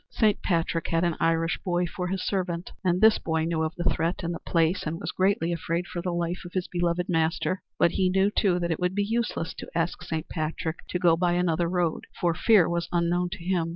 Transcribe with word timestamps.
Saint 0.09 0.41
Patrick 0.41 0.87
had 0.87 1.03
an 1.03 1.15
Irish 1.19 1.59
boy 1.63 1.85
for 1.85 2.07
his 2.07 2.23
servant 2.25 2.71
and 2.83 3.01
this 3.01 3.19
boy 3.19 3.43
knew 3.45 3.61
of 3.61 3.75
the 3.75 3.83
threat 3.83 4.23
and 4.23 4.33
the 4.33 4.39
place 4.39 4.81
and 4.87 4.99
was 4.99 5.11
greatly 5.11 5.53
afraid 5.53 5.85
for 5.85 6.01
the 6.01 6.09
life 6.11 6.39
of 6.43 6.53
his 6.53 6.67
beloved 6.67 7.07
master. 7.07 7.61
But 7.77 7.91
he 7.91 8.09
knew, 8.09 8.31
too, 8.31 8.57
that 8.57 8.71
it 8.71 8.79
would 8.79 8.95
be 8.95 9.03
useless 9.05 9.53
to 9.59 9.69
ask 9.75 10.01
Saint 10.01 10.27
Patrick 10.27 10.77
to 10.87 10.97
go 10.97 11.15
by 11.15 11.33
another 11.33 11.69
road, 11.69 12.07
for 12.19 12.33
fear 12.33 12.67
was 12.67 12.89
unknown 12.91 13.29
to 13.33 13.43
him. 13.43 13.69